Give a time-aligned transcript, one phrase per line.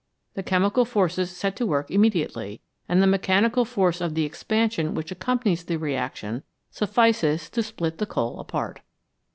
[0.33, 2.59] The chemical forces set to work immediately,
[2.89, 8.07] and the mechanical force of the expansion which accompanies the reaction suffices to split the
[8.07, 8.79] coal apart.